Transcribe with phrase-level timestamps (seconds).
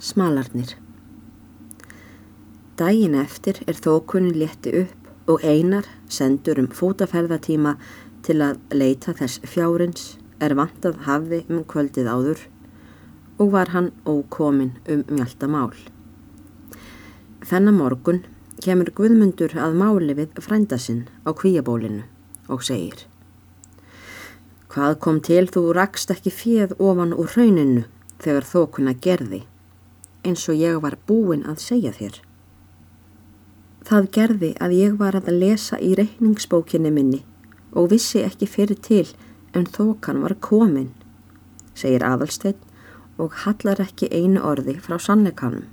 [0.00, 0.70] Smalarnir
[2.78, 7.74] Dægin eftir er þókunin létti upp og einar sendur um fótaferðatíma
[8.24, 10.06] til að leita þess fjárins
[10.40, 12.46] er vantað hafi um kvöldið áður
[13.36, 15.76] og var hann ókomin um mjölda mál.
[17.44, 18.24] Þennan morgun
[18.64, 22.06] kemur Guðmundur að máli við frændasinn á kvíabólinu
[22.48, 23.04] og segir
[24.72, 27.84] Hvað kom til þú rakst ekki fjöð ofan úr rauninu
[28.16, 29.44] þegar þókuna gerði?
[30.24, 32.20] Eins og ég var búin að segja þér.
[33.86, 37.22] Það gerði að ég var að lesa í reikningsbókinni minni
[37.72, 39.06] og vissi ekki fyrir til
[39.56, 40.90] en þókan var komin,
[41.74, 42.58] segir Adalstein
[43.20, 45.64] og hallar ekki einu orði frá sannleikanum.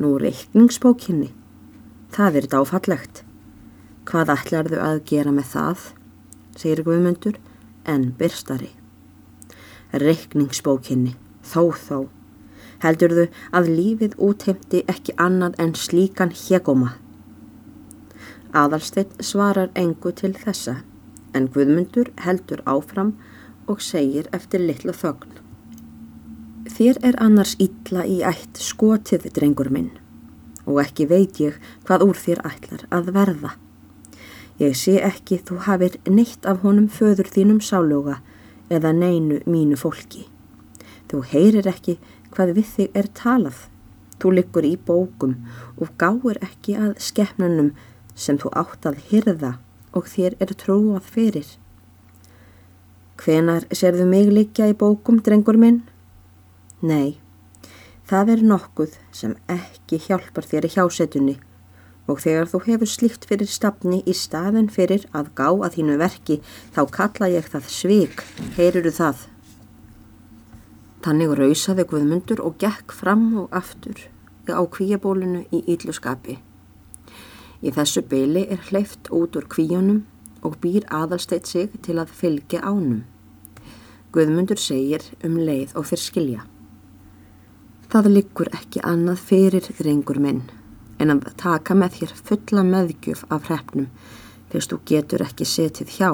[0.00, 1.30] Nú reikningsbókinni,
[2.14, 3.22] það er dáfallegt.
[4.04, 5.84] Hvað ætlarðu að gera með það,
[6.58, 7.38] segir Guðmundur,
[7.88, 8.72] en byrstari.
[9.94, 11.98] Reikningsbókinni, þó þó
[12.84, 16.94] heldurðu að lífið útheimti ekki annað en slíkan hegóma.
[18.54, 20.82] Aðalsteitt svarar engu til þessa,
[21.34, 23.16] en Guðmundur heldur áfram
[23.66, 25.40] og segir eftir litlu þögn.
[26.70, 29.90] Þér er annars ítla í ætt skotið, drengur minn,
[30.64, 33.50] og ekki veit ég hvað úr þér ætlar að verða.
[34.62, 38.20] Ég sé ekki þú hafir neitt af honum föður þínum sáluga
[38.70, 40.28] eða neinu mínu fólki.
[41.10, 41.98] Þú heyrir ekki
[42.34, 43.64] hvað við þig er talað.
[44.20, 45.34] Þú liggur í bókum
[45.80, 47.72] og gáir ekki að skefnunum
[48.14, 49.56] sem þú átt að hyrða
[49.94, 51.48] og þér er trúað fyrir.
[53.20, 55.82] Hvenar serðu mig liggja í bókum, drengur minn?
[56.82, 57.18] Nei,
[58.08, 61.36] það er nokkuð sem ekki hjálpar þér í hjásetunni
[62.10, 66.40] og þegar þú hefur slíkt fyrir stafni í staðin fyrir að gá að þínu verki
[66.74, 68.26] þá kalla ég það svig,
[68.58, 69.22] heyruru það.
[71.04, 74.06] Þannig rausaði Guðmundur og gekk fram og aftur
[74.48, 76.38] á kvíabólinu í ylluskapi.
[77.60, 80.02] Í þessu byli er hleyft út úr kvíunum
[80.44, 83.04] og býr aðalsteitt sig til að fylgja ánum.
[84.16, 86.44] Guðmundur segir um leið og fyrr skilja.
[87.92, 90.44] Það liggur ekki annað fyrir þrengur minn
[90.98, 93.90] en að taka með þér fulla meðgjöf af hrefnum
[94.52, 96.10] fyrst þú getur ekki setið hjá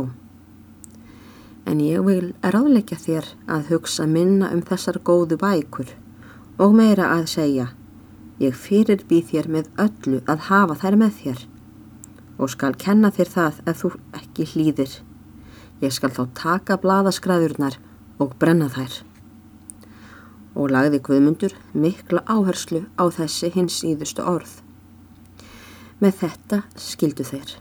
[1.70, 5.94] en ég vil ráðleggja þér að hugsa minna um þessar góðu bækur
[6.58, 7.68] og meira að segja
[8.40, 11.46] ég fyrir býð þér með öllu að hafa þær með þér
[12.40, 14.92] og skal kenna þér það ef þú ekki hlýðir.
[15.84, 17.76] Ég skal þá taka bladaskræðurnar
[18.20, 19.00] og brenna þær.
[20.56, 24.60] Og lagði Guðmundur mikla áherslu á þessi hins íðustu orð.
[26.00, 27.58] Með þetta skildu þeir.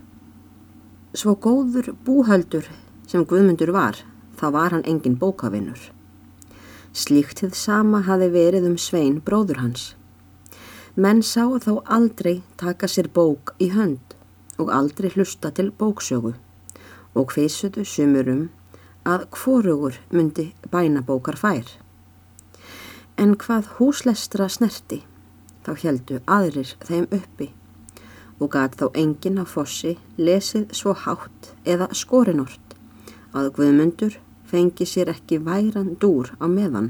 [1.12, 2.68] Svo góður búhaldur
[3.10, 3.98] sem Guðmundur var,
[4.38, 5.80] þá var hann engin bókavinnur.
[6.94, 9.94] Slíktið sama hafi verið um Svein bróður hans.
[10.96, 14.16] Menn sá þá aldrei taka sér bók í hönd
[14.62, 16.36] og aldrei hlusta til bóksögu
[17.18, 18.50] og hvisuðu sumurum
[19.10, 21.66] að hvorugur myndi bænabókar fær.
[23.18, 25.02] En hvað húslestra snerti,
[25.66, 27.54] þá heldu aðrir þeim uppi
[28.40, 32.69] og gæt þá enginn á fossi lesið svo hátt eða skorinort
[33.34, 34.16] að Guðmundur
[34.50, 36.90] fengi sér ekki væran dúr á meðan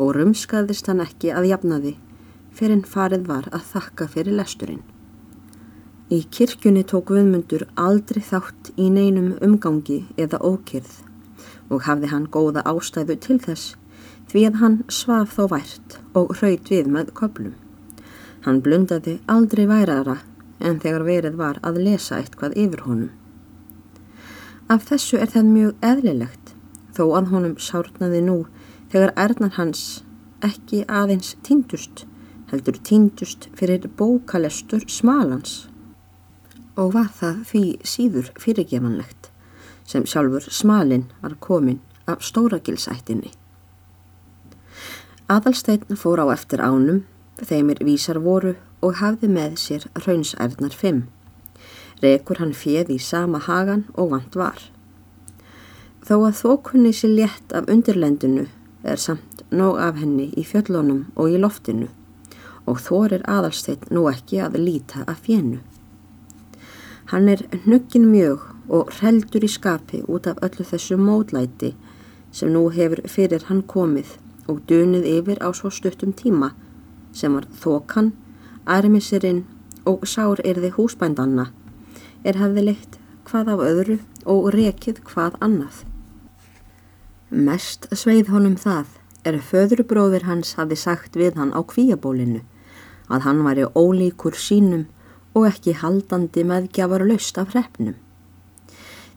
[0.00, 1.96] og rumskaðist hann ekki að jafnaði
[2.56, 4.82] fyrir en farið var að þakka fyrir lesturinn.
[6.10, 10.96] Í kirkjunni tók Guðmundur aldrei þátt í neinum umgangi eða ókyrð
[11.70, 13.76] og hafði hann góða ástæðu til þess
[14.32, 17.54] því að hann svaf þá vært og hraut við með köplum.
[18.46, 20.20] Hann blundaði aldrei værara
[20.58, 23.10] en þegar verið var að lesa eitthvað yfir honum.
[24.70, 26.52] Af þessu er það mjög eðlilegt
[26.94, 28.36] þó að honum sárnaði nú
[28.92, 29.82] þegar erðnar hans
[30.46, 32.04] ekki aðeins týndust
[32.52, 35.64] heldur týndust fyrir bókalestur smalans
[36.78, 39.32] og var það því síður fyrirgemanlegt
[39.90, 43.34] sem sjálfur smalin var komin af stóragilsættinni.
[45.30, 47.02] Aðalsteinn fór á eftir ánum,
[47.42, 48.54] þeimir vísar voru
[48.86, 51.08] og hafði með sér raunsærnar fimm
[52.02, 54.60] rekur hann fjöð í sama hagan og vant var.
[56.06, 58.46] Þó að þókunni sé létt af undirlendinu
[58.82, 61.90] er samt nóg af henni í fjöllunum og í loftinu
[62.70, 65.60] og þorir aðalsteitt nú ekki að líta af fjennu.
[67.10, 71.74] Hann er hnuggin mjög og reldur í skapi út af öllu þessu módlæti
[72.32, 74.16] sem nú hefur fyrir hann komið
[74.48, 76.52] og dunið yfir á svo stuttum tíma
[77.12, 78.12] sem var þokan,
[78.66, 79.44] ærmisirinn
[79.86, 81.50] og sár erði húsbændanna
[82.24, 85.82] er hafði leitt hvað af öðru og rekið hvað annað.
[87.30, 88.96] Mest sveið honum það
[89.28, 92.40] er föðrubróðir hans hafi sagt við hann á kvíabólinu
[93.10, 94.86] að hann væri ólíkur sínum
[95.34, 97.94] og ekki haldandi meðgjafar löst af hrefnum.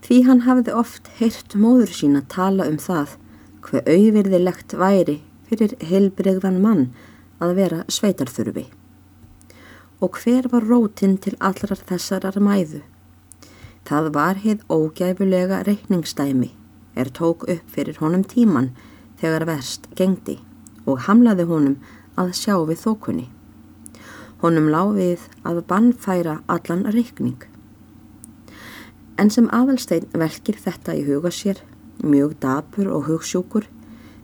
[0.04, 3.16] Því hann hafði oft heyrt móður sína tala um það
[3.64, 6.88] hver auðvirðilegt væri fyrir heilbregðan mann
[7.44, 8.66] að vera sveitarþurfi.
[10.04, 12.84] Og hver var rótin til allrar þessarar mæðu?
[13.84, 16.54] Það var heið ógæfulega reikningsdæmi
[16.96, 18.70] er tók upp fyrir honum tíman
[19.20, 20.38] þegar verst gengdi
[20.86, 21.76] og hamlaði honum
[22.20, 23.28] að sjá við þókunni.
[24.44, 27.40] Honum láfið að bannfæra allan reikning.
[29.18, 31.62] En sem aðalstein velkir þetta í huga sér,
[32.04, 33.68] mjög dapur og hugsjúkur,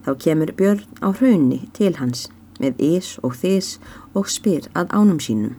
[0.04, 2.28] þá kemur Björn á hraunni til hans
[2.60, 3.78] með ís og þís
[4.18, 5.56] og spyr að ánum sínum.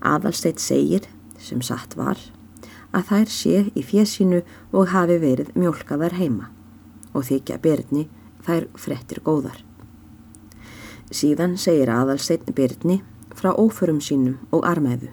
[0.00, 1.08] Aðalstein segir,
[1.38, 2.20] sem satt var,
[2.94, 4.42] að þær sé í fjesinu
[4.72, 6.50] og hafi verið mjölkaðar heima
[7.14, 8.06] og þykja Byrni
[8.46, 9.58] þær frettir góðar.
[11.14, 13.00] Síðan segir aðalsteinn Byrni
[13.34, 15.10] frá óförum sínum og armæðu.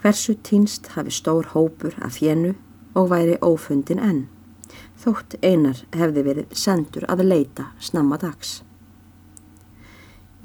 [0.00, 2.54] Hversu týnst hafi stór hópur af fjennu
[2.96, 4.26] og væri ófundin enn,
[5.00, 8.60] þótt einar hefði verið sendur að leita snamma dags.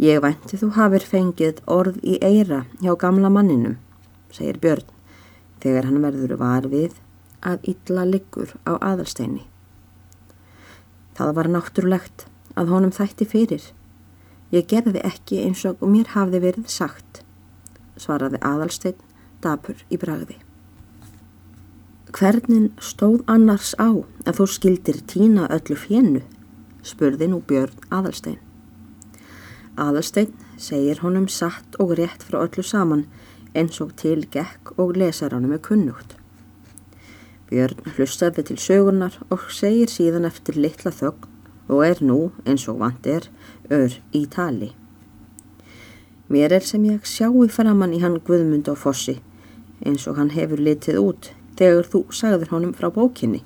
[0.01, 3.77] Ég vænti þú hafið fengið orð í eira hjá gamla manninum,
[4.33, 4.90] segir Björn
[5.61, 6.97] þegar hann verður var við
[7.41, 9.45] að illa liggur á aðalsteini.
[11.17, 12.25] Það var náttúrulegt
[12.57, 13.63] að honum þætti fyrir.
[14.51, 17.21] Ég gerði ekki eins og mér hafði verið sagt,
[17.97, 18.97] svaraði aðalstein
[19.41, 20.37] dapur í bragði.
[22.11, 23.87] Hvernig stóð annars á
[24.27, 26.21] að þú skildir tína öllu fjennu,
[26.83, 28.39] spurði nú Björn aðalstein.
[29.79, 33.05] Aðalstein segir honum satt og rétt frá öllu saman
[33.55, 36.15] eins og til gekk og lesaranum er kunnugt.
[37.51, 41.27] Björn hlustaði til sögunar og segir síðan eftir litla þögn
[41.71, 43.27] og er nú, eins og vant er,
[43.71, 44.71] ör í tali.
[46.31, 49.17] Mér er sem ég sjáu framann í hann Guðmund og Fossi,
[49.83, 53.43] eins og hann hefur litið út þegar þú sagður honum frá bókinni.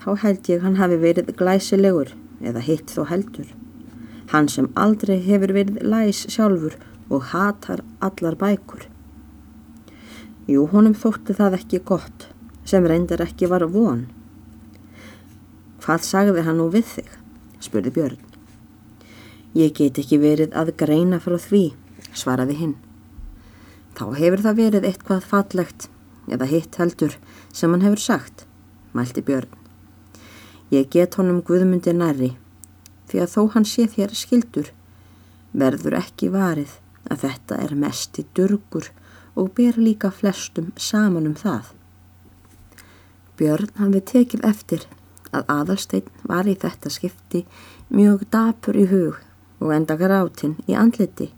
[0.00, 3.48] Þá held ég hann hafi verið glæsilegur eða hitt þó heldur.
[4.32, 6.76] Hann sem aldrei hefur verið læs sjálfur
[7.08, 8.88] og hatar allar bækur.
[10.48, 12.22] Jú, honum þótti það ekki gott,
[12.64, 14.06] sem reyndar ekki var von.
[15.84, 17.10] Hvað sagði hann nú við þig?
[17.60, 18.22] spurði Björn.
[19.58, 21.74] Ég get ekki verið að greina frá því,
[22.16, 22.74] svaraði hinn.
[23.98, 25.88] Þá hefur það verið eitthvað fallegt,
[26.32, 27.18] eða hitt heldur,
[27.52, 28.46] sem hann hefur sagt,
[28.96, 29.52] mælti Björn.
[30.72, 32.30] Ég get honum guðmundi næri,
[33.12, 34.72] því að þó hann sé þér skildur,
[35.52, 36.78] verður ekki varið
[37.12, 38.88] að þetta er mest í durgur
[39.38, 41.70] og ber líka flestum saman um það.
[43.38, 44.86] Björn hafði tekið eftir
[45.30, 47.44] að aðalsteinn var í þetta skipti
[47.94, 49.20] mjög dapur í hug
[49.62, 51.30] og enda grátinn í andliti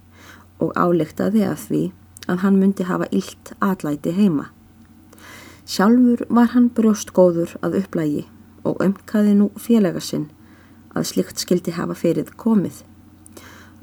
[0.61, 1.82] og álektaði af því
[2.31, 4.49] að hann myndi hafa illt atlæti heima.
[5.70, 8.26] Sjálfur var hann brjóst góður að upplægi
[8.64, 10.29] og ömkaði nú félaga sinn
[10.94, 12.82] að slikt skildi hafa ferið komið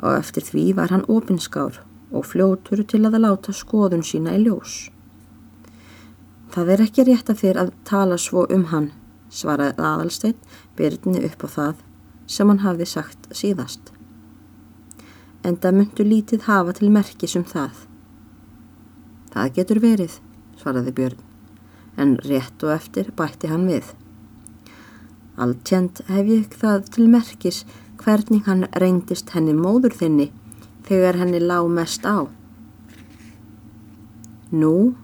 [0.03, 1.79] og eftir því var hann opinskár
[2.11, 4.87] og fljótur til að láta skoðun sína í ljós.
[6.53, 8.91] Það er ekki rétt að þér að tala svo um hann,
[9.29, 10.39] svaraði aðalsteinn
[10.77, 11.83] byrjni upp á það
[12.27, 13.91] sem hann hafði sagt síðast.
[15.43, 17.85] En það myndu lítið hafa til merkis um það.
[19.31, 20.17] Það getur verið,
[20.59, 21.21] svaraði Björn,
[21.97, 23.91] en rétt og eftir bætti hann við.
[25.37, 27.63] Alltjent hef ég það til merkis
[28.01, 30.31] hvernig hann reyndist henni móður þinni
[30.87, 32.27] þegar henni lág mest á.
[34.51, 34.95] Nú